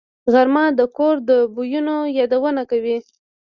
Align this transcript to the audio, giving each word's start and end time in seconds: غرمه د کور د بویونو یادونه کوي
غرمه 0.33 0.65
د 0.79 0.81
کور 0.97 1.15
د 1.29 1.31
بویونو 1.53 1.95
یادونه 2.17 2.61
کوي 2.71 2.97